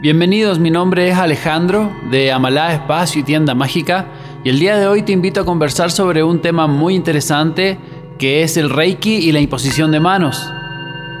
Bienvenidos, 0.00 0.60
mi 0.60 0.70
nombre 0.70 1.08
es 1.08 1.16
Alejandro 1.16 1.92
de 2.08 2.30
Amalá 2.30 2.72
Espacio 2.72 3.20
y 3.20 3.24
Tienda 3.24 3.56
Mágica 3.56 4.06
y 4.44 4.48
el 4.48 4.60
día 4.60 4.78
de 4.78 4.86
hoy 4.86 5.02
te 5.02 5.10
invito 5.10 5.40
a 5.40 5.44
conversar 5.44 5.90
sobre 5.90 6.22
un 6.22 6.40
tema 6.40 6.68
muy 6.68 6.94
interesante 6.94 7.80
que 8.16 8.44
es 8.44 8.56
el 8.56 8.70
Reiki 8.70 9.16
y 9.16 9.32
la 9.32 9.40
imposición 9.40 9.90
de 9.90 9.98
manos. 9.98 10.48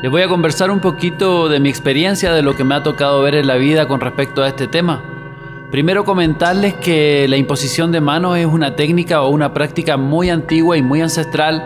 Les 0.00 0.12
voy 0.12 0.22
a 0.22 0.28
conversar 0.28 0.70
un 0.70 0.78
poquito 0.78 1.48
de 1.48 1.58
mi 1.58 1.68
experiencia, 1.68 2.32
de 2.32 2.42
lo 2.42 2.54
que 2.54 2.62
me 2.62 2.76
ha 2.76 2.84
tocado 2.84 3.20
ver 3.20 3.34
en 3.34 3.48
la 3.48 3.56
vida 3.56 3.88
con 3.88 3.98
respecto 3.98 4.44
a 4.44 4.48
este 4.48 4.68
tema. 4.68 5.02
Primero 5.72 6.04
comentarles 6.04 6.74
que 6.74 7.26
la 7.28 7.36
imposición 7.36 7.90
de 7.90 8.00
manos 8.00 8.38
es 8.38 8.46
una 8.46 8.76
técnica 8.76 9.22
o 9.22 9.28
una 9.30 9.52
práctica 9.54 9.96
muy 9.96 10.30
antigua 10.30 10.76
y 10.76 10.82
muy 10.82 11.00
ancestral 11.00 11.64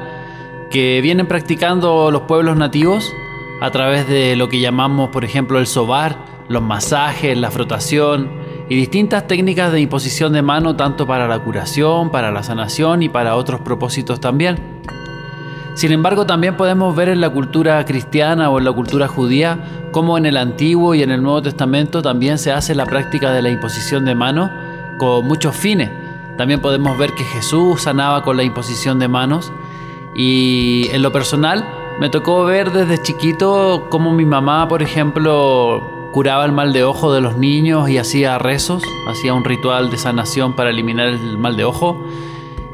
que 0.71 1.03
vienen 1.03 1.27
practicando 1.27 2.11
los 2.11 2.23
pueblos 2.23 2.57
nativos 2.57 3.13
a 3.61 3.71
través 3.71 4.09
de 4.09 4.35
lo 4.35 4.49
que 4.49 4.61
llamamos, 4.61 5.11
por 5.11 5.27
ejemplo, 5.27 5.59
el 5.59 5.67
sobar, 5.67 6.32
los 6.49 6.63
masajes, 6.63 7.37
la 7.37 7.51
frotación 7.51 8.31
y 8.69 8.77
distintas 8.77 9.27
técnicas 9.27 9.73
de 9.73 9.81
imposición 9.81 10.33
de 10.33 10.43
mano 10.43 10.77
tanto 10.77 11.07
para 11.07 11.29
la 11.29 11.39
curación, 11.39 12.11
para 12.11 12.31
la 12.31 12.43
sanación 12.43 13.03
y 13.03 13.09
para 13.09 13.37
otros 13.37 13.61
propósitos 13.61 14.21
también. 14.21 14.81
Sin 15.75 15.91
embargo, 15.91 16.27
también 16.27 16.57
podemos 16.57 16.95
ver 16.95 17.09
en 17.09 17.21
la 17.21 17.31
cultura 17.31 17.83
cristiana 17.85 18.51
o 18.51 18.59
en 18.59 18.65
la 18.65 18.73
cultura 18.73 19.09
judía 19.09 19.89
cómo 19.91 20.19
en 20.19 20.27
el 20.27 20.37
Antiguo 20.37 20.95
y 20.95 21.03
en 21.03 21.11
el 21.11 21.23
Nuevo 21.23 21.43
Testamento 21.43 22.03
también 22.03 22.39
se 22.39 22.53
hace 22.53 22.75
la 22.75 22.85
práctica 22.85 23.33
de 23.33 23.43
la 23.43 23.49
imposición 23.49 24.05
de 24.05 24.15
mano 24.15 24.51
con 24.99 25.27
muchos 25.27 25.57
fines. 25.57 25.91
También 26.37 26.61
podemos 26.61 26.99
ver 26.99 27.13
que 27.13 27.25
Jesús 27.25 27.83
sanaba 27.83 28.23
con 28.23 28.37
la 28.37 28.43
imposición 28.43 28.99
de 28.99 29.09
manos 29.09 29.53
y 30.15 30.89
en 30.93 31.03
lo 31.03 31.11
personal 31.11 31.65
me 32.01 32.11
tocó 32.11 32.45
ver 32.45 32.73
desde 32.73 33.03
chiquito 33.03 33.87
cómo 33.91 34.13
mi 34.13 34.25
mamá, 34.25 34.69
por 34.69 34.83
ejemplo, 34.83 36.02
curaba 36.13 36.45
el 36.45 36.53
mal 36.53 36.73
de 36.73 36.85
ojo 36.85 37.13
de 37.13 37.21
los 37.21 37.37
niños 37.37 37.89
y 37.89 37.99
hacía 37.99 38.39
rezos, 38.39 38.83
hacía 39.09 39.35
un 39.35 39.45
ritual 39.45 39.91
de 39.91 39.97
sanación 39.97 40.55
para 40.55 40.71
eliminar 40.71 41.09
el 41.09 41.39
mal 41.39 41.57
de 41.57 41.65
ojo 41.65 42.05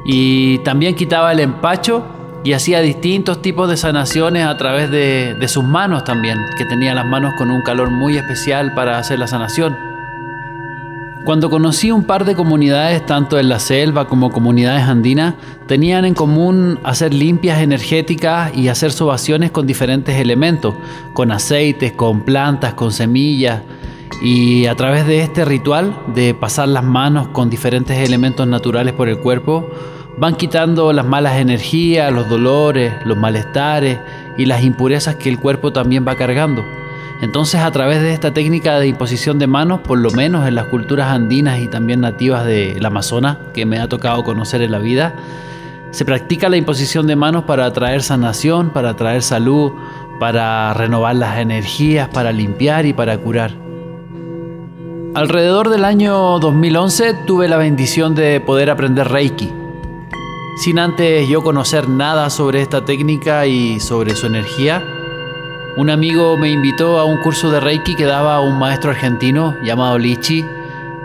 y 0.04 0.58
también 0.58 0.94
quitaba 0.94 1.32
el 1.32 1.40
empacho 1.40 2.04
y 2.44 2.52
hacía 2.52 2.80
distintos 2.80 3.42
tipos 3.42 3.68
de 3.68 3.76
sanaciones 3.76 4.46
a 4.46 4.56
través 4.56 4.90
de, 4.90 5.34
de 5.34 5.48
sus 5.48 5.64
manos 5.64 6.04
también, 6.04 6.38
que 6.56 6.64
tenía 6.64 6.94
las 6.94 7.06
manos 7.06 7.34
con 7.36 7.50
un 7.50 7.62
calor 7.62 7.90
muy 7.90 8.16
especial 8.16 8.74
para 8.74 8.98
hacer 8.98 9.18
la 9.18 9.26
sanación. 9.26 9.87
Cuando 11.24 11.50
conocí 11.50 11.90
un 11.90 12.04
par 12.04 12.24
de 12.24 12.34
comunidades, 12.34 13.04
tanto 13.04 13.38
en 13.38 13.50
la 13.50 13.58
selva 13.58 14.06
como 14.06 14.30
comunidades 14.30 14.84
andinas, 14.84 15.34
tenían 15.66 16.06
en 16.06 16.14
común 16.14 16.78
hacer 16.84 17.12
limpias 17.12 17.60
energéticas 17.60 18.56
y 18.56 18.68
hacer 18.68 18.92
sobaciones 18.92 19.50
con 19.50 19.66
diferentes 19.66 20.16
elementos, 20.16 20.74
con 21.12 21.30
aceites, 21.30 21.92
con 21.92 22.22
plantas, 22.22 22.74
con 22.74 22.92
semillas. 22.92 23.60
Y 24.22 24.66
a 24.66 24.74
través 24.74 25.06
de 25.06 25.20
este 25.20 25.44
ritual 25.44 25.94
de 26.14 26.32
pasar 26.32 26.68
las 26.68 26.84
manos 26.84 27.28
con 27.28 27.50
diferentes 27.50 27.98
elementos 27.98 28.46
naturales 28.46 28.94
por 28.94 29.08
el 29.08 29.18
cuerpo, 29.18 29.68
van 30.16 30.34
quitando 30.34 30.92
las 30.92 31.04
malas 31.04 31.38
energías, 31.38 32.12
los 32.12 32.28
dolores, 32.28 32.94
los 33.04 33.18
malestares 33.18 33.98
y 34.38 34.46
las 34.46 34.64
impurezas 34.64 35.16
que 35.16 35.28
el 35.28 35.38
cuerpo 35.38 35.72
también 35.72 36.06
va 36.08 36.16
cargando. 36.16 36.77
Entonces 37.20 37.60
a 37.60 37.70
través 37.72 38.00
de 38.00 38.12
esta 38.12 38.32
técnica 38.32 38.78
de 38.78 38.86
imposición 38.86 39.38
de 39.38 39.48
manos, 39.48 39.80
por 39.80 39.98
lo 39.98 40.10
menos 40.12 40.46
en 40.46 40.54
las 40.54 40.66
culturas 40.66 41.08
andinas 41.08 41.58
y 41.58 41.66
también 41.66 42.00
nativas 42.00 42.44
del 42.44 42.84
Amazonas, 42.84 43.38
que 43.52 43.66
me 43.66 43.80
ha 43.80 43.88
tocado 43.88 44.22
conocer 44.22 44.62
en 44.62 44.70
la 44.70 44.78
vida, 44.78 45.14
se 45.90 46.04
practica 46.04 46.48
la 46.48 46.56
imposición 46.56 47.06
de 47.06 47.16
manos 47.16 47.44
para 47.44 47.66
atraer 47.66 48.02
sanación, 48.02 48.70
para 48.70 48.90
atraer 48.90 49.22
salud, 49.22 49.72
para 50.20 50.72
renovar 50.74 51.16
las 51.16 51.38
energías, 51.38 52.08
para 52.08 52.30
limpiar 52.30 52.86
y 52.86 52.92
para 52.92 53.18
curar. 53.18 53.52
Alrededor 55.14 55.70
del 55.70 55.84
año 55.84 56.38
2011 56.38 57.14
tuve 57.26 57.48
la 57.48 57.56
bendición 57.56 58.14
de 58.14 58.40
poder 58.40 58.70
aprender 58.70 59.08
Reiki. 59.08 59.50
Sin 60.58 60.78
antes 60.78 61.28
yo 61.28 61.42
conocer 61.42 61.88
nada 61.88 62.30
sobre 62.30 62.60
esta 62.60 62.84
técnica 62.84 63.46
y 63.46 63.80
sobre 63.80 64.14
su 64.14 64.26
energía, 64.26 64.84
un 65.78 65.90
amigo 65.90 66.36
me 66.36 66.50
invitó 66.50 66.98
a 66.98 67.04
un 67.04 67.18
curso 67.18 67.52
de 67.52 67.60
Reiki 67.60 67.94
que 67.94 68.04
daba 68.04 68.40
un 68.40 68.58
maestro 68.58 68.90
argentino 68.90 69.54
llamado 69.62 69.96
Lichi, 69.96 70.44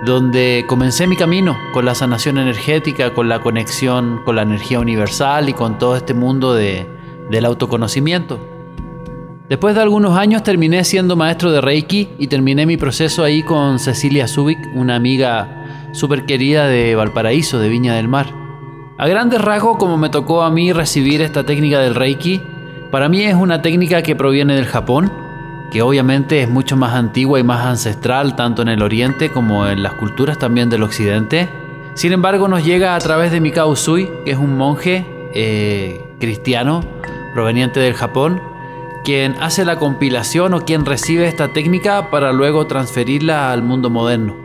donde 0.03 0.65
comencé 0.67 1.05
mi 1.05 1.15
camino 1.15 1.55
con 1.73 1.85
la 1.85 1.93
sanación 1.93 2.39
energética, 2.39 3.13
con 3.13 3.29
la 3.29 3.39
conexión 3.39 4.21
con 4.25 4.35
la 4.35 4.41
energía 4.41 4.79
universal 4.79 5.47
y 5.47 5.53
con 5.53 5.77
todo 5.77 5.95
este 5.95 6.15
mundo 6.15 6.55
de, 6.55 6.87
del 7.29 7.45
autoconocimiento. 7.45 8.39
Después 9.47 9.75
de 9.75 9.81
algunos 9.83 10.17
años 10.17 10.41
terminé 10.41 10.83
siendo 10.85 11.15
maestro 11.15 11.51
de 11.51 11.61
Reiki 11.61 12.09
y 12.17 12.25
terminé 12.25 12.65
mi 12.65 12.75
proceso 12.75 13.23
ahí 13.23 13.43
con 13.43 13.77
Cecilia 13.77 14.27
Zubik, 14.27 14.57
una 14.73 14.95
amiga 14.95 15.91
súper 15.91 16.25
querida 16.25 16.65
de 16.65 16.95
Valparaíso, 16.95 17.59
de 17.59 17.69
Viña 17.69 17.93
del 17.93 18.07
Mar. 18.07 18.33
A 18.97 19.07
grandes 19.07 19.39
rasgos, 19.39 19.77
como 19.77 19.97
me 19.97 20.09
tocó 20.09 20.41
a 20.41 20.49
mí 20.49 20.73
recibir 20.73 21.21
esta 21.21 21.45
técnica 21.45 21.77
del 21.77 21.93
Reiki, 21.93 22.41
para 22.93 23.09
mí 23.09 23.23
es 23.23 23.33
una 23.33 23.63
técnica 23.63 24.03
que 24.03 24.15
proviene 24.15 24.53
del 24.53 24.67
Japón, 24.67 25.11
que 25.71 25.81
obviamente 25.81 26.43
es 26.43 26.47
mucho 26.47 26.77
más 26.77 26.93
antigua 26.93 27.39
y 27.39 27.43
más 27.43 27.65
ancestral 27.65 28.35
tanto 28.35 28.61
en 28.61 28.67
el 28.67 28.83
oriente 28.83 29.31
como 29.31 29.67
en 29.67 29.81
las 29.81 29.93
culturas 29.93 30.37
también 30.37 30.69
del 30.69 30.83
occidente. 30.83 31.49
Sin 31.95 32.11
embargo, 32.11 32.47
nos 32.47 32.63
llega 32.63 32.95
a 32.95 32.99
través 32.99 33.31
de 33.31 33.41
Mikao 33.41 33.71
Usui, 33.71 34.07
que 34.23 34.29
es 34.29 34.37
un 34.37 34.55
monje 34.55 35.07
eh, 35.33 36.05
cristiano 36.19 36.81
proveniente 37.33 37.79
del 37.79 37.95
Japón, 37.95 38.39
quien 39.03 39.37
hace 39.41 39.65
la 39.65 39.79
compilación 39.79 40.53
o 40.53 40.61
quien 40.63 40.85
recibe 40.85 41.27
esta 41.27 41.51
técnica 41.51 42.11
para 42.11 42.31
luego 42.31 42.67
transferirla 42.67 43.51
al 43.51 43.63
mundo 43.63 43.89
moderno. 43.89 44.35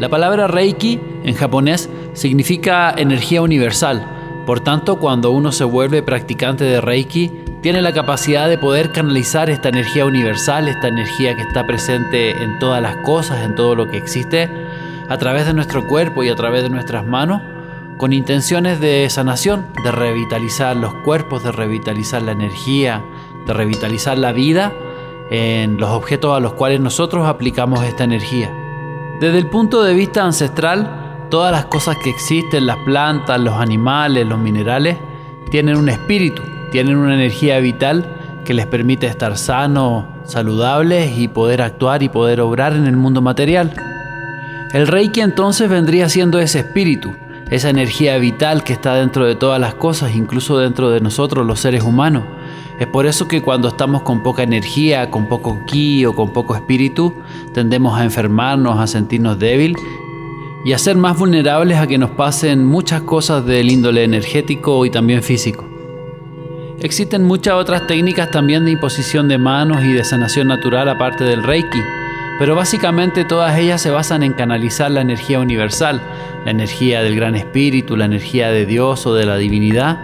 La 0.00 0.08
palabra 0.08 0.48
Reiki 0.48 0.98
en 1.22 1.36
japonés 1.36 1.88
significa 2.14 2.92
energía 2.96 3.40
universal, 3.40 4.04
por 4.46 4.58
tanto 4.58 4.96
cuando 4.98 5.30
uno 5.30 5.52
se 5.52 5.62
vuelve 5.62 6.02
practicante 6.02 6.64
de 6.64 6.80
Reiki, 6.80 7.41
tiene 7.62 7.80
la 7.80 7.92
capacidad 7.92 8.48
de 8.48 8.58
poder 8.58 8.90
canalizar 8.90 9.48
esta 9.48 9.68
energía 9.68 10.04
universal, 10.04 10.66
esta 10.66 10.88
energía 10.88 11.36
que 11.36 11.42
está 11.42 11.64
presente 11.64 12.42
en 12.42 12.58
todas 12.58 12.82
las 12.82 12.96
cosas, 12.96 13.44
en 13.44 13.54
todo 13.54 13.76
lo 13.76 13.88
que 13.88 13.96
existe, 13.96 14.50
a 15.08 15.16
través 15.16 15.46
de 15.46 15.54
nuestro 15.54 15.86
cuerpo 15.86 16.24
y 16.24 16.28
a 16.28 16.34
través 16.34 16.64
de 16.64 16.70
nuestras 16.70 17.06
manos, 17.06 17.40
con 17.98 18.12
intenciones 18.12 18.80
de 18.80 19.08
sanación, 19.08 19.66
de 19.84 19.92
revitalizar 19.92 20.76
los 20.76 20.92
cuerpos, 21.04 21.44
de 21.44 21.52
revitalizar 21.52 22.20
la 22.22 22.32
energía, 22.32 23.00
de 23.46 23.52
revitalizar 23.52 24.18
la 24.18 24.32
vida 24.32 24.72
en 25.30 25.76
los 25.76 25.90
objetos 25.90 26.36
a 26.36 26.40
los 26.40 26.54
cuales 26.54 26.80
nosotros 26.80 27.28
aplicamos 27.28 27.84
esta 27.84 28.02
energía. 28.02 28.52
Desde 29.20 29.38
el 29.38 29.46
punto 29.46 29.84
de 29.84 29.94
vista 29.94 30.24
ancestral, 30.24 31.28
todas 31.30 31.52
las 31.52 31.66
cosas 31.66 31.96
que 32.02 32.10
existen, 32.10 32.66
las 32.66 32.78
plantas, 32.78 33.40
los 33.40 33.54
animales, 33.54 34.26
los 34.26 34.40
minerales, 34.40 34.98
tienen 35.48 35.76
un 35.76 35.88
espíritu, 35.88 36.42
tienen 36.72 36.96
una 36.96 37.14
energía 37.14 37.60
vital 37.60 38.04
que 38.44 38.54
les 38.54 38.66
permite 38.66 39.06
estar 39.06 39.36
sanos, 39.36 40.06
saludables 40.24 41.18
y 41.18 41.28
poder 41.28 41.62
actuar 41.62 42.02
y 42.02 42.08
poder 42.08 42.40
obrar 42.40 42.72
en 42.72 42.86
el 42.86 42.96
mundo 42.96 43.20
material. 43.20 43.72
El 44.72 44.86
Reiki 44.86 45.20
entonces 45.20 45.68
vendría 45.68 46.08
siendo 46.08 46.40
ese 46.40 46.60
espíritu, 46.60 47.14
esa 47.50 47.68
energía 47.68 48.16
vital 48.16 48.64
que 48.64 48.72
está 48.72 48.94
dentro 48.94 49.26
de 49.26 49.34
todas 49.34 49.60
las 49.60 49.74
cosas, 49.74 50.16
incluso 50.16 50.58
dentro 50.58 50.90
de 50.90 51.00
nosotros 51.00 51.46
los 51.46 51.60
seres 51.60 51.82
humanos. 51.82 52.24
Es 52.80 52.86
por 52.86 53.04
eso 53.04 53.28
que 53.28 53.42
cuando 53.42 53.68
estamos 53.68 54.00
con 54.02 54.22
poca 54.22 54.42
energía, 54.42 55.10
con 55.10 55.28
poco 55.28 55.58
ki 55.66 56.06
o 56.06 56.14
con 56.14 56.32
poco 56.32 56.56
espíritu, 56.56 57.12
tendemos 57.52 57.98
a 57.98 58.02
enfermarnos, 58.02 58.80
a 58.80 58.86
sentirnos 58.86 59.38
débil 59.38 59.76
y 60.64 60.72
a 60.72 60.78
ser 60.78 60.96
más 60.96 61.18
vulnerables 61.18 61.78
a 61.78 61.86
que 61.86 61.98
nos 61.98 62.10
pasen 62.10 62.64
muchas 62.64 63.02
cosas 63.02 63.44
del 63.44 63.70
índole 63.70 64.04
energético 64.04 64.86
y 64.86 64.90
también 64.90 65.22
físico. 65.22 65.71
Existen 66.80 67.22
muchas 67.22 67.54
otras 67.54 67.86
técnicas 67.86 68.30
también 68.30 68.64
de 68.64 68.72
imposición 68.72 69.28
de 69.28 69.38
manos 69.38 69.84
y 69.84 69.92
de 69.92 70.04
sanación 70.04 70.48
natural 70.48 70.88
aparte 70.88 71.22
del 71.24 71.42
Reiki, 71.42 71.80
pero 72.38 72.56
básicamente 72.56 73.24
todas 73.24 73.56
ellas 73.58 73.80
se 73.80 73.90
basan 73.90 74.22
en 74.22 74.32
canalizar 74.32 74.90
la 74.90 75.02
energía 75.02 75.38
universal, 75.38 76.00
la 76.44 76.50
energía 76.50 77.02
del 77.02 77.14
gran 77.14 77.36
espíritu, 77.36 77.96
la 77.96 78.06
energía 78.06 78.50
de 78.50 78.66
Dios 78.66 79.06
o 79.06 79.14
de 79.14 79.26
la 79.26 79.36
divinidad, 79.36 79.98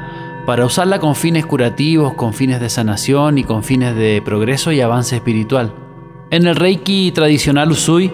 para 0.47 0.65
usarla 0.65 0.99
con 0.99 1.17
fines 1.17 1.45
curativos, 1.47 2.15
con 2.15 2.33
fines 2.33 2.61
de 2.61 2.71
sanación 2.71 3.39
y 3.39 3.45
con 3.45 3.65
fines 3.65 3.97
de 3.97 4.23
progreso 4.25 4.71
y 4.71 4.81
avance 4.81 5.17
espiritual. 5.17 5.75
En 6.31 6.47
el 6.47 6.57
Reiki 6.57 7.11
tradicional 7.13 7.71
Usui, 7.73 8.13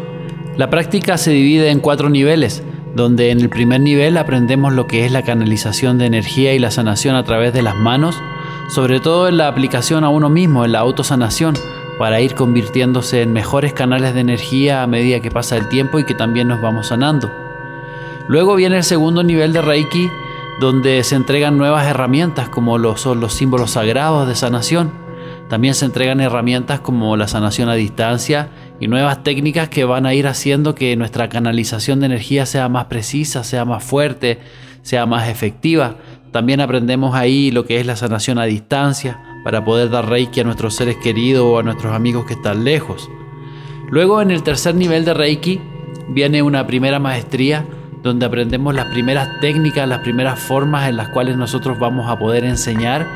la 0.57 0.71
práctica 0.71 1.19
se 1.19 1.33
divide 1.33 1.71
en 1.71 1.81
cuatro 1.81 2.09
niveles, 2.09 2.63
donde 2.95 3.31
en 3.31 3.41
el 3.41 3.51
primer 3.51 3.81
nivel 3.81 4.17
aprendemos 4.17 4.73
lo 4.73 4.87
que 4.87 5.05
es 5.05 5.13
la 5.13 5.23
canalización 5.23 5.99
de 5.99 6.07
energía 6.07 6.55
y 6.55 6.59
la 6.59 6.71
sanación 6.71 7.17
a 7.17 7.25
través 7.25 7.53
de 7.53 7.63
las 7.63 7.75
manos, 7.75 8.23
sobre 8.69 9.01
todo 9.01 9.29
en 9.29 9.37
la 9.37 9.49
aplicación 9.49 10.05
a 10.05 10.09
uno 10.09 10.31
mismo, 10.31 10.65
en 10.65 10.73
la 10.73 10.81
autosanación, 10.81 11.55
para 11.99 12.21
ir 12.21 12.35
convirtiéndose 12.35 13.23
en 13.23 13.33
mejores 13.33 13.73
canales 13.73 14.15
de 14.15 14.21
energía 14.21 14.83
a 14.83 14.87
medida 14.87 15.21
que 15.21 15.31
pasa 15.31 15.57
el 15.57 15.69
tiempo 15.69 15.99
y 15.99 16.05
que 16.05 16.15
también 16.15 16.49
nos 16.49 16.61
vamos 16.61 16.89
sanando. 16.89 17.31
Luego 18.27 18.55
viene 18.55 18.79
el 18.79 18.85
segundo 18.85 19.23
nivel 19.23 19.53
de 19.53 19.63
Reiki, 19.63 20.11
donde 20.61 21.03
se 21.05 21.15
entregan 21.15 21.59
nuevas 21.59 21.87
herramientas 21.87 22.49
como 22.49 22.79
lo 22.79 22.97
son 22.97 23.21
los 23.21 23.35
símbolos 23.35 23.73
sagrados 23.73 24.27
de 24.27 24.35
sanación. 24.35 24.93
También 25.49 25.75
se 25.75 25.85
entregan 25.85 26.21
herramientas 26.21 26.81
como 26.81 27.17
la 27.17 27.29
sanación 27.29 27.69
a 27.69 27.75
distancia 27.75 28.49
y 28.81 28.89
nuevas 28.89 29.23
técnicas 29.23 29.69
que 29.69 29.85
van 29.85 30.07
a 30.07 30.15
ir 30.15 30.27
haciendo 30.27 30.75
que 30.75 30.97
nuestra 30.97 31.29
canalización 31.29 32.01
de 32.01 32.07
energía 32.07 32.47
sea 32.47 32.69
más 32.69 32.87
precisa, 32.87 33.45
sea 33.45 33.65
más 33.65 33.85
fuerte, 33.85 34.41
sea 34.83 35.07
más 35.07 35.29
efectiva. 35.29 35.97
También 36.35 36.61
aprendemos 36.61 37.15
ahí 37.15 37.53
lo 37.53 37.65
que 37.65 37.79
es 37.79 37.87
la 37.87 37.95
sanación 37.95 38.41
a 38.41 38.45
distancia 38.45 39.23
para 39.45 39.65
poder 39.65 39.89
dar 39.89 40.09
reiki 40.09 40.41
a 40.41 40.43
nuestros 40.43 40.75
seres 40.75 40.97
queridos 40.97 41.45
o 41.45 41.61
a 41.61 41.63
nuestros 41.63 41.95
amigos 41.95 42.27
que 42.27 42.35
están 42.35 42.65
lejos. 42.65 43.09
Luego 43.89 44.21
en 44.21 44.33
el 44.33 44.43
tercer 44.43 44.75
nivel 44.75 45.05
de 45.05 45.15
reiki 45.15 45.61
viene 46.09 46.43
una 46.43 46.67
primera 46.67 46.99
maestría 46.99 47.65
donde 48.03 48.27
aprendemos 48.27 48.75
las 48.75 48.87
primeras 48.87 49.29
técnicas, 49.41 49.89
las 49.89 50.01
primeras 50.01 50.41
formas 50.41 50.89
en 50.89 50.97
las 50.97 51.11
cuales 51.11 51.37
nosotros 51.37 51.79
vamos 51.79 52.11
a 52.11 52.19
poder 52.19 52.43
enseñar 52.43 53.07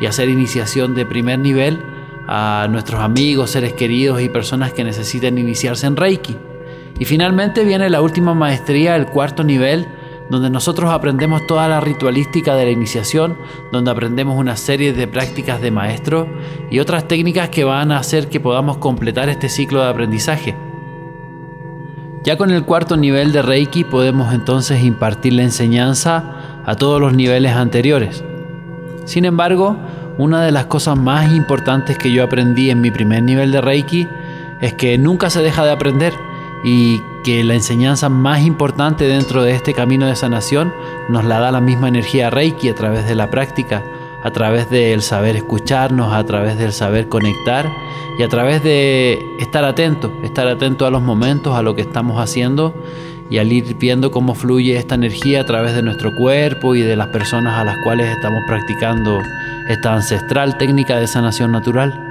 y 0.00 0.06
hacer 0.06 0.28
iniciación 0.28 0.94
de 0.94 1.04
primer 1.04 1.40
nivel 1.40 1.82
a 2.28 2.68
nuestros 2.70 3.00
amigos, 3.00 3.50
seres 3.50 3.72
queridos 3.72 4.20
y 4.22 4.28
personas 4.28 4.72
que 4.72 4.84
necesiten 4.84 5.36
iniciarse 5.36 5.88
en 5.88 5.96
Reiki. 5.96 6.36
Y 7.00 7.06
finalmente 7.06 7.64
viene 7.64 7.90
la 7.90 8.02
última 8.02 8.34
maestría, 8.34 8.94
el 8.94 9.06
cuarto 9.06 9.42
nivel, 9.42 9.88
donde 10.30 10.50
nosotros 10.50 10.90
aprendemos 10.90 11.46
toda 11.46 11.68
la 11.68 11.80
ritualística 11.80 12.54
de 12.54 12.66
la 12.66 12.70
iniciación, 12.70 13.38
donde 13.72 13.90
aprendemos 13.90 14.38
una 14.38 14.56
serie 14.56 14.92
de 14.92 15.06
prácticas 15.06 15.60
de 15.60 15.70
maestro 15.70 16.28
y 16.70 16.80
otras 16.80 17.08
técnicas 17.08 17.48
que 17.48 17.64
van 17.64 17.92
a 17.92 17.98
hacer 17.98 18.28
que 18.28 18.40
podamos 18.40 18.78
completar 18.78 19.28
este 19.28 19.48
ciclo 19.48 19.82
de 19.82 19.88
aprendizaje. 19.88 20.54
Ya 22.24 22.36
con 22.36 22.50
el 22.50 22.64
cuarto 22.64 22.96
nivel 22.96 23.32
de 23.32 23.42
Reiki 23.42 23.84
podemos 23.84 24.34
entonces 24.34 24.82
impartir 24.82 25.32
la 25.32 25.42
enseñanza 25.42 26.62
a 26.66 26.74
todos 26.74 27.00
los 27.00 27.14
niveles 27.14 27.52
anteriores. 27.52 28.22
Sin 29.06 29.24
embargo, 29.24 29.76
una 30.18 30.42
de 30.42 30.52
las 30.52 30.66
cosas 30.66 30.98
más 30.98 31.32
importantes 31.32 31.96
que 31.96 32.12
yo 32.12 32.24
aprendí 32.24 32.70
en 32.70 32.80
mi 32.80 32.90
primer 32.90 33.22
nivel 33.22 33.52
de 33.52 33.60
Reiki 33.60 34.08
es 34.60 34.74
que 34.74 34.98
nunca 34.98 35.30
se 35.30 35.40
deja 35.40 35.64
de 35.64 35.70
aprender 35.70 36.12
y 36.64 37.00
que 37.24 37.44
la 37.44 37.54
enseñanza 37.54 38.08
más 38.08 38.40
importante 38.40 39.06
dentro 39.06 39.42
de 39.42 39.52
este 39.52 39.74
camino 39.74 40.06
de 40.06 40.16
sanación 40.16 40.72
nos 41.08 41.24
la 41.24 41.38
da 41.40 41.52
la 41.52 41.60
misma 41.60 41.88
energía 41.88 42.30
Reiki 42.30 42.68
a 42.68 42.74
través 42.74 43.06
de 43.06 43.14
la 43.14 43.30
práctica, 43.30 43.82
a 44.22 44.30
través 44.32 44.68
del 44.70 45.02
saber 45.02 45.36
escucharnos, 45.36 46.12
a 46.12 46.24
través 46.24 46.58
del 46.58 46.72
saber 46.72 47.08
conectar 47.08 47.70
y 48.18 48.22
a 48.22 48.28
través 48.28 48.62
de 48.62 49.18
estar 49.38 49.64
atento, 49.64 50.12
estar 50.22 50.48
atento 50.48 50.86
a 50.86 50.90
los 50.90 51.02
momentos, 51.02 51.56
a 51.56 51.62
lo 51.62 51.74
que 51.74 51.82
estamos 51.82 52.20
haciendo 52.20 52.74
y 53.30 53.38
al 53.38 53.52
ir 53.52 53.76
viendo 53.76 54.10
cómo 54.10 54.34
fluye 54.34 54.76
esta 54.76 54.94
energía 54.94 55.42
a 55.42 55.44
través 55.44 55.74
de 55.74 55.82
nuestro 55.82 56.14
cuerpo 56.14 56.74
y 56.74 56.80
de 56.80 56.96
las 56.96 57.08
personas 57.08 57.54
a 57.54 57.64
las 57.64 57.76
cuales 57.84 58.08
estamos 58.08 58.42
practicando 58.46 59.20
esta 59.68 59.94
ancestral 59.94 60.56
técnica 60.56 60.98
de 60.98 61.06
sanación 61.06 61.52
natural. 61.52 62.07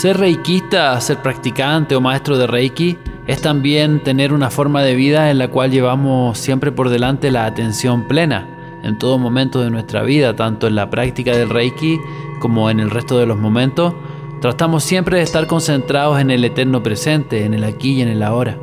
Ser 0.00 0.16
reikista, 0.16 1.00
ser 1.00 1.22
practicante 1.22 1.96
o 1.96 2.00
maestro 2.00 2.38
de 2.38 2.46
reiki 2.46 2.96
es 3.26 3.42
también 3.42 4.00
tener 4.00 4.32
una 4.32 4.48
forma 4.48 4.82
de 4.84 4.94
vida 4.94 5.28
en 5.32 5.38
la 5.38 5.48
cual 5.48 5.72
llevamos 5.72 6.38
siempre 6.38 6.70
por 6.70 6.88
delante 6.88 7.32
la 7.32 7.46
atención 7.46 8.06
plena 8.06 8.46
en 8.84 8.96
todo 8.96 9.18
momento 9.18 9.60
de 9.60 9.70
nuestra 9.70 10.04
vida, 10.04 10.36
tanto 10.36 10.68
en 10.68 10.76
la 10.76 10.88
práctica 10.88 11.36
del 11.36 11.50
reiki 11.50 11.98
como 12.38 12.70
en 12.70 12.78
el 12.78 12.90
resto 12.90 13.18
de 13.18 13.26
los 13.26 13.38
momentos, 13.38 13.92
Tratamos 14.40 14.84
siempre 14.84 15.16
de 15.16 15.24
estar 15.24 15.48
concentrados 15.48 16.20
en 16.20 16.30
el 16.30 16.44
eterno 16.44 16.80
presente, 16.80 17.44
en 17.44 17.54
el 17.54 17.64
aquí 17.64 17.94
y 17.94 18.02
en 18.02 18.08
el 18.08 18.22
ahora. 18.22 18.56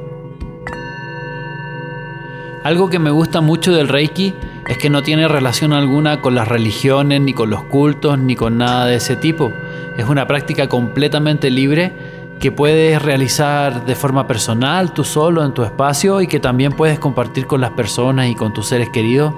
Algo 2.64 2.90
que 2.90 2.98
me 2.98 3.12
gusta 3.12 3.42
mucho 3.42 3.74
del 3.74 3.90
Reiki 3.90 4.34
es 4.70 4.78
que 4.78 4.90
no 4.90 5.04
tiene 5.04 5.28
relación 5.28 5.74
alguna 5.74 6.22
con 6.22 6.34
las 6.34 6.48
religiones, 6.48 7.20
ni 7.20 7.34
con 7.34 7.50
los 7.50 7.64
cultos, 7.64 8.18
ni 8.18 8.38
con 8.38 8.58
nada 8.58 8.86
de 8.86 8.96
ese 8.96 9.18
tipo. 9.18 9.52
Es 9.98 10.08
una 10.08 10.28
práctica 10.28 10.68
completamente 10.68 11.50
libre 11.50 11.94
que 12.40 12.52
puedes 12.52 13.02
realizar 13.02 13.86
de 13.86 13.96
forma 13.96 14.28
personal, 14.28 14.94
tú 14.94 15.04
solo, 15.04 15.44
en 15.44 15.54
tu 15.54 15.64
espacio, 15.64 16.22
y 16.22 16.28
que 16.28 16.40
también 16.40 16.74
puedes 16.74 17.00
compartir 17.00 17.48
con 17.48 17.62
las 17.62 17.72
personas 17.72 18.28
y 18.28 18.36
con 18.36 18.54
tus 18.54 18.68
seres 18.68 18.90
queridos 18.90 19.34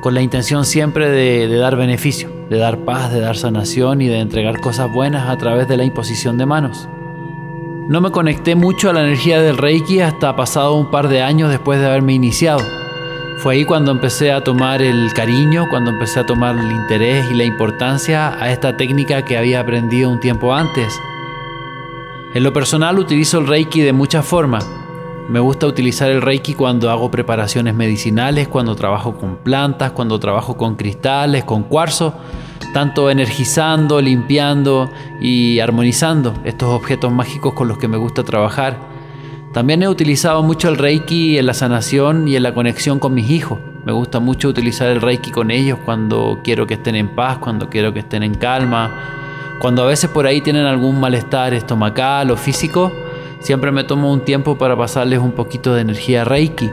con 0.00 0.14
la 0.14 0.22
intención 0.22 0.64
siempre 0.64 1.08
de, 1.08 1.48
dar 1.56 1.76
beneficio, 1.76 2.30
de 2.48 2.58
dar 2.58 2.84
paz, 2.84 3.10
de 3.10 3.20
dar 3.20 3.36
sanación 3.36 4.00
y 4.00 4.06
de 4.08 4.20
entregar 4.20 4.60
cosas 4.60 4.92
buenas 4.92 5.28
a 5.28 5.36
través 5.36 5.68
de 5.68 5.76
la 5.76 5.84
imposición 5.84 6.38
de 6.38 6.46
manos. 6.46 6.88
No 7.88 8.00
me 8.00 8.10
conecté 8.10 8.54
mucho 8.54 8.90
a 8.90 8.92
la 8.92 9.02
energía 9.02 9.40
del 9.40 9.56
Reiki 9.58 10.00
hasta 10.00 10.36
pasado 10.36 10.74
un 10.74 10.90
par 10.90 11.08
de 11.08 11.22
años 11.22 11.50
después 11.50 11.80
de 11.80 11.86
haberme 11.86 12.12
iniciado. 12.12 12.60
Fue 13.38 13.54
ahí 13.54 13.64
cuando 13.66 13.90
empecé 13.90 14.32
a 14.32 14.42
tomar 14.42 14.80
el 14.80 15.12
cariño, 15.12 15.68
cuando 15.68 15.90
empecé 15.90 16.20
a 16.20 16.26
tomar 16.26 16.56
el 16.56 16.72
interés 16.72 17.30
y 17.30 17.34
la 17.34 17.44
importancia 17.44 18.34
a 18.42 18.50
esta 18.50 18.76
técnica 18.78 19.26
que 19.26 19.36
había 19.36 19.60
aprendido 19.60 20.10
un 20.10 20.20
tiempo 20.20 20.54
antes. 20.54 20.98
En 22.34 22.42
lo 22.42 22.52
personal 22.54 22.98
utilizo 22.98 23.38
el 23.38 23.46
Reiki 23.46 23.82
de 23.82 23.92
muchas 23.92 24.24
formas, 24.24 24.66
me 25.28 25.38
gusta 25.38 25.66
utilizar 25.66 26.10
el 26.10 26.22
Reiki 26.22 26.54
cuando 26.54 26.90
hago 26.90 27.10
preparaciones 27.10 27.74
medicinales, 27.74 28.48
cuando 28.48 28.74
trabajo 28.74 29.18
con 29.18 29.36
plantas, 29.36 29.90
cuando 29.90 30.18
trabajo 30.18 30.56
con 30.56 30.76
cristales, 30.76 31.44
con 31.44 31.64
cuarzo, 31.64 32.14
tanto 32.72 33.10
energizando, 33.10 34.00
limpiando 34.00 34.88
y 35.20 35.58
armonizando 35.60 36.32
estos 36.44 36.70
objetos 36.70 37.12
mágicos 37.12 37.52
con 37.52 37.68
los 37.68 37.76
que 37.76 37.88
me 37.88 37.98
gusta 37.98 38.22
trabajar. 38.22 38.95
También 39.56 39.82
he 39.82 39.88
utilizado 39.88 40.42
mucho 40.42 40.68
el 40.68 40.76
Reiki 40.76 41.38
en 41.38 41.46
la 41.46 41.54
sanación 41.54 42.28
y 42.28 42.36
en 42.36 42.42
la 42.42 42.52
conexión 42.52 42.98
con 42.98 43.14
mis 43.14 43.30
hijos. 43.30 43.58
Me 43.86 43.92
gusta 43.92 44.20
mucho 44.20 44.50
utilizar 44.50 44.90
el 44.90 45.00
Reiki 45.00 45.30
con 45.30 45.50
ellos 45.50 45.78
cuando 45.82 46.40
quiero 46.44 46.66
que 46.66 46.74
estén 46.74 46.94
en 46.94 47.08
paz, 47.08 47.38
cuando 47.38 47.70
quiero 47.70 47.94
que 47.94 48.00
estén 48.00 48.22
en 48.22 48.34
calma, 48.34 49.56
cuando 49.58 49.82
a 49.82 49.86
veces 49.86 50.10
por 50.10 50.26
ahí 50.26 50.42
tienen 50.42 50.66
algún 50.66 51.00
malestar 51.00 51.54
estomacal 51.54 52.30
o 52.30 52.36
físico 52.36 52.92
Siempre 53.40 53.72
me 53.72 53.84
tomo 53.84 54.12
un 54.12 54.26
tiempo 54.26 54.58
para 54.58 54.76
pasarles 54.76 55.20
un 55.20 55.32
poquito 55.32 55.72
de 55.72 55.80
energía 55.80 56.26
Reiki. 56.26 56.70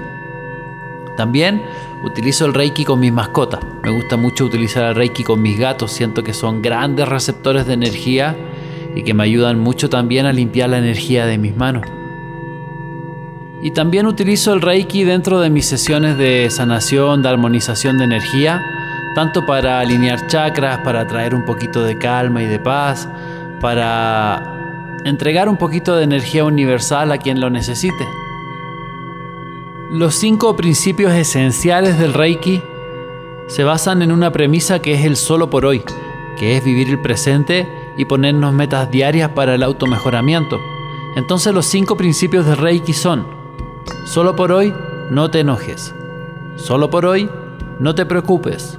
También 1.16 1.62
utilizo 2.04 2.46
el 2.46 2.54
Reiki 2.54 2.84
con 2.84 3.00
mis 3.00 3.14
mascotas. 3.14 3.62
Me 3.82 3.92
gusta 3.92 4.18
mucho 4.18 4.44
utilizar 4.44 4.84
el 4.90 4.96
Reiki 4.96 5.24
con 5.24 5.42
mis 5.42 5.58
gatos. 5.58 5.94
Siento 5.94 6.22
que 6.22 6.34
son 6.34 6.62
grandes 6.62 7.08
receptores 7.08 7.66
de 7.66 7.76
energía 7.76 8.36
y 8.94 9.04
que 9.04 9.14
me 9.14 9.24
ayudan 9.24 9.58
mucho 9.58 9.90
también 9.90 10.26
a 10.26 10.34
limpiar 10.34 10.70
la 10.70 10.80
energía 10.80 11.26
de 11.26 11.38
mis 11.38 11.56
manos. 11.56 12.03
Y 13.64 13.72
también 13.72 14.08
utilizo 14.08 14.54
el 14.54 14.62
Reiki 14.62 15.06
dentro 15.06 15.40
de 15.40 15.50
mis 15.50 15.66
sesiones 15.66 16.18
de 16.18 16.50
sanación, 16.50 17.24
de 17.24 17.30
armonización 17.30 17.98
de 17.98 18.04
energía, 18.04 18.62
tanto 19.16 19.46
para 19.46 19.80
alinear 19.80 20.28
chakras, 20.28 20.80
para 20.80 21.08
traer 21.08 21.34
un 21.34 21.46
poquito 21.46 21.82
de 21.82 21.98
calma 21.98 22.44
y 22.44 22.46
de 22.46 22.60
paz, 22.60 23.08
para 23.62 25.00
entregar 25.06 25.48
un 25.48 25.56
poquito 25.56 25.96
de 25.96 26.04
energía 26.04 26.44
universal 26.44 27.14
a 27.14 27.18
quien 27.18 27.40
lo 27.40 27.50
necesite. 27.50 28.06
Los 29.92 30.16
cinco 30.16 30.58
principios 30.58 31.14
esenciales 31.14 31.98
del 31.98 32.14
Reiki 32.14 32.62
se 33.48 33.64
basan 33.64 34.02
en 34.02 34.12
una 34.12 34.34
premisa 34.34 34.80
que 34.80 34.94
es 34.94 35.06
el 35.06 35.16
solo 35.16 35.50
por 35.50 35.66
hoy, 35.66 35.84
que 36.38 36.58
es 36.58 36.66
vivir 36.66 36.90
el 36.90 37.00
presente 37.00 37.66
y 37.96 38.04
ponernos 38.04 38.54
metas 38.54 38.92
diarias 38.92 39.30
para 39.30 39.56
el 39.56 39.64
automejoramiento. 39.64 40.60
Entonces 41.16 41.54
los 41.54 41.66
cinco 41.66 41.96
principios 41.96 42.46
del 42.46 42.58
Reiki 42.58 42.92
son, 42.92 43.43
solo 44.06 44.36
por 44.36 44.52
hoy 44.52 44.74
no 45.10 45.30
te 45.32 45.42
enojes, 45.42 45.94
solo 46.56 46.90
por 46.90 47.06
hoy 47.06 47.30
no 47.80 47.96
te 47.96 48.06
preocupes, 48.06 48.78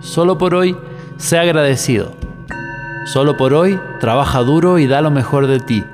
solo 0.00 0.38
por 0.38 0.54
hoy 0.54 0.76
sé 1.16 1.38
agradecido. 1.38 2.12
Solo 3.04 3.36
por 3.36 3.52
hoy, 3.52 3.78
trabaja 4.00 4.40
duro 4.40 4.78
y 4.78 4.86
da 4.86 5.02
lo 5.02 5.10
mejor 5.10 5.46
de 5.46 5.60
ti. 5.60 5.84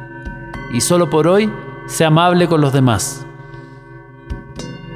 Y 0.73 0.80
solo 0.80 1.11
por 1.11 1.26
hoy, 1.26 1.50
sé 1.87 2.04
amable 2.04 2.47
con 2.47 2.61
los 2.61 2.73
demás. 2.73 3.26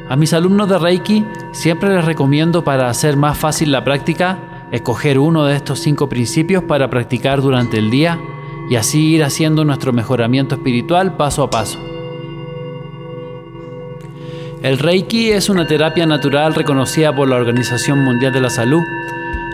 A 0.08 0.16
mis 0.16 0.32
alumnos 0.32 0.68
de 0.68 0.78
Reiki 0.78 1.26
siempre 1.52 1.92
les 1.92 2.04
recomiendo 2.04 2.62
para 2.62 2.88
hacer 2.88 3.16
más 3.16 3.36
fácil 3.36 3.72
la 3.72 3.82
práctica, 3.82 4.38
escoger 4.70 5.18
uno 5.18 5.44
de 5.44 5.56
estos 5.56 5.80
cinco 5.80 6.08
principios 6.08 6.62
para 6.62 6.88
practicar 6.88 7.40
durante 7.40 7.78
el 7.78 7.90
día 7.90 8.20
y 8.70 8.76
así 8.76 9.14
ir 9.14 9.24
haciendo 9.24 9.64
nuestro 9.64 9.92
mejoramiento 9.92 10.54
espiritual 10.54 11.16
paso 11.16 11.42
a 11.42 11.50
paso. 11.50 11.93
El 14.64 14.78
Reiki 14.78 15.30
es 15.30 15.50
una 15.50 15.66
terapia 15.66 16.06
natural 16.06 16.54
reconocida 16.54 17.14
por 17.14 17.28
la 17.28 17.36
Organización 17.36 17.98
Mundial 18.02 18.32
de 18.32 18.40
la 18.40 18.48
Salud. 18.48 18.80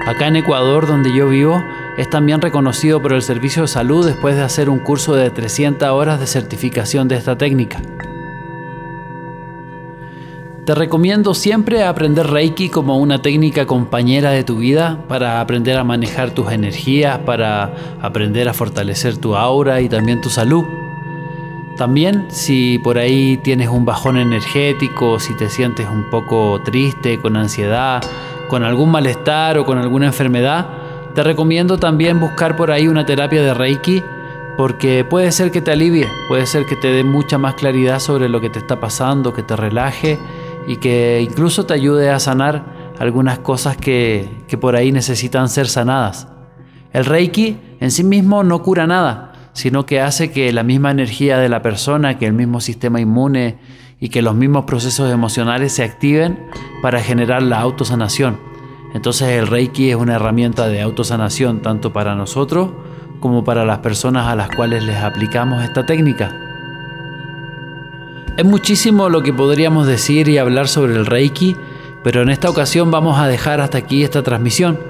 Acá 0.06 0.28
en 0.28 0.36
Ecuador, 0.36 0.86
donde 0.86 1.12
yo 1.12 1.28
vivo, 1.28 1.64
es 1.98 2.08
también 2.08 2.40
reconocido 2.40 3.02
por 3.02 3.14
el 3.14 3.20
Servicio 3.20 3.62
de 3.62 3.66
Salud 3.66 4.06
después 4.06 4.36
de 4.36 4.42
hacer 4.42 4.70
un 4.70 4.78
curso 4.78 5.16
de 5.16 5.30
300 5.30 5.88
horas 5.88 6.20
de 6.20 6.28
certificación 6.28 7.08
de 7.08 7.16
esta 7.16 7.36
técnica. 7.36 7.82
Te 10.64 10.76
recomiendo 10.76 11.34
siempre 11.34 11.82
aprender 11.82 12.28
Reiki 12.28 12.68
como 12.68 12.96
una 12.96 13.20
técnica 13.20 13.66
compañera 13.66 14.30
de 14.30 14.44
tu 14.44 14.58
vida 14.58 15.00
para 15.08 15.40
aprender 15.40 15.76
a 15.76 15.82
manejar 15.82 16.30
tus 16.30 16.52
energías, 16.52 17.18
para 17.18 17.98
aprender 18.00 18.48
a 18.48 18.54
fortalecer 18.54 19.16
tu 19.16 19.34
aura 19.34 19.80
y 19.80 19.88
también 19.88 20.20
tu 20.20 20.30
salud. 20.30 20.64
También 21.80 22.26
si 22.28 22.78
por 22.78 22.98
ahí 22.98 23.38
tienes 23.38 23.70
un 23.70 23.86
bajón 23.86 24.18
energético, 24.18 25.18
si 25.18 25.34
te 25.34 25.48
sientes 25.48 25.88
un 25.88 26.10
poco 26.10 26.60
triste, 26.62 27.18
con 27.18 27.38
ansiedad, 27.38 28.02
con 28.48 28.64
algún 28.64 28.90
malestar 28.90 29.56
o 29.56 29.64
con 29.64 29.78
alguna 29.78 30.04
enfermedad, 30.04 30.66
te 31.14 31.22
recomiendo 31.22 31.78
también 31.78 32.20
buscar 32.20 32.54
por 32.54 32.70
ahí 32.70 32.86
una 32.86 33.06
terapia 33.06 33.40
de 33.40 33.54
Reiki 33.54 34.02
porque 34.58 35.06
puede 35.08 35.32
ser 35.32 35.50
que 35.50 35.62
te 35.62 35.70
alivie, 35.70 36.06
puede 36.28 36.44
ser 36.44 36.66
que 36.66 36.76
te 36.76 36.88
dé 36.88 37.02
mucha 37.02 37.38
más 37.38 37.54
claridad 37.54 37.98
sobre 37.98 38.28
lo 38.28 38.42
que 38.42 38.50
te 38.50 38.58
está 38.58 38.78
pasando, 38.78 39.32
que 39.32 39.42
te 39.42 39.56
relaje 39.56 40.18
y 40.66 40.76
que 40.76 41.22
incluso 41.22 41.64
te 41.64 41.72
ayude 41.72 42.10
a 42.10 42.20
sanar 42.20 42.92
algunas 42.98 43.38
cosas 43.38 43.78
que, 43.78 44.28
que 44.48 44.58
por 44.58 44.76
ahí 44.76 44.92
necesitan 44.92 45.48
ser 45.48 45.66
sanadas. 45.66 46.28
El 46.92 47.06
Reiki 47.06 47.56
en 47.80 47.90
sí 47.90 48.04
mismo 48.04 48.44
no 48.44 48.62
cura 48.62 48.86
nada, 48.86 49.29
sino 49.60 49.84
que 49.84 50.00
hace 50.00 50.30
que 50.30 50.50
la 50.54 50.62
misma 50.62 50.90
energía 50.90 51.36
de 51.36 51.50
la 51.50 51.60
persona, 51.60 52.16
que 52.16 52.24
el 52.26 52.32
mismo 52.32 52.62
sistema 52.62 52.98
inmune 52.98 53.58
y 54.00 54.08
que 54.08 54.22
los 54.22 54.34
mismos 54.34 54.64
procesos 54.64 55.12
emocionales 55.12 55.74
se 55.74 55.84
activen 55.84 56.38
para 56.80 57.02
generar 57.02 57.42
la 57.42 57.60
autosanación. 57.60 58.38
Entonces 58.94 59.28
el 59.28 59.46
Reiki 59.46 59.90
es 59.90 59.96
una 59.96 60.14
herramienta 60.14 60.66
de 60.68 60.80
autosanación 60.80 61.60
tanto 61.60 61.92
para 61.92 62.14
nosotros 62.14 62.70
como 63.20 63.44
para 63.44 63.66
las 63.66 63.80
personas 63.80 64.28
a 64.28 64.34
las 64.34 64.48
cuales 64.48 64.82
les 64.82 64.96
aplicamos 64.96 65.62
esta 65.62 65.84
técnica. 65.84 66.34
Es 68.38 68.44
muchísimo 68.46 69.10
lo 69.10 69.22
que 69.22 69.34
podríamos 69.34 69.86
decir 69.86 70.28
y 70.28 70.38
hablar 70.38 70.68
sobre 70.68 70.94
el 70.94 71.04
Reiki, 71.04 71.54
pero 72.02 72.22
en 72.22 72.30
esta 72.30 72.48
ocasión 72.48 72.90
vamos 72.90 73.18
a 73.18 73.28
dejar 73.28 73.60
hasta 73.60 73.76
aquí 73.76 74.04
esta 74.04 74.22
transmisión. 74.22 74.80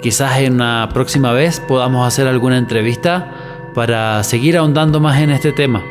Quizás 0.00 0.38
en 0.38 0.54
una 0.54 0.88
próxima 0.94 1.32
vez 1.32 1.60
podamos 1.60 2.08
hacer 2.08 2.26
alguna 2.26 2.56
entrevista 2.56 3.43
para 3.74 4.22
seguir 4.22 4.56
ahondando 4.56 5.00
más 5.00 5.20
en 5.20 5.30
este 5.30 5.52
tema. 5.52 5.84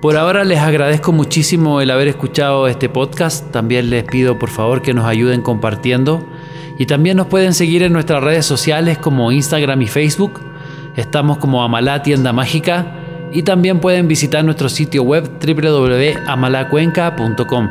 Por 0.00 0.16
ahora 0.16 0.44
les 0.44 0.60
agradezco 0.60 1.12
muchísimo 1.12 1.82
el 1.82 1.90
haber 1.90 2.08
escuchado 2.08 2.66
este 2.68 2.88
podcast. 2.88 3.50
También 3.50 3.90
les 3.90 4.04
pido 4.04 4.38
por 4.38 4.48
favor 4.48 4.80
que 4.80 4.94
nos 4.94 5.04
ayuden 5.04 5.42
compartiendo 5.42 6.24
y 6.78 6.86
también 6.86 7.18
nos 7.18 7.26
pueden 7.26 7.52
seguir 7.52 7.82
en 7.82 7.92
nuestras 7.92 8.22
redes 8.22 8.46
sociales 8.46 8.96
como 8.96 9.30
Instagram 9.30 9.82
y 9.82 9.88
Facebook. 9.88 10.40
Estamos 10.96 11.36
como 11.36 11.62
Amalá 11.62 12.02
Tienda 12.02 12.32
Mágica 12.32 12.96
y 13.30 13.42
también 13.42 13.80
pueden 13.80 14.08
visitar 14.08 14.42
nuestro 14.42 14.70
sitio 14.70 15.02
web 15.02 15.30
www.amalacuenca.com. 15.38 17.68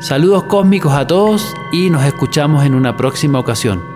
Saludos 0.00 0.44
cósmicos 0.44 0.94
a 0.94 1.06
todos 1.06 1.54
y 1.72 1.90
nos 1.90 2.04
escuchamos 2.04 2.64
en 2.64 2.74
una 2.74 2.96
próxima 2.96 3.38
ocasión. 3.38 3.91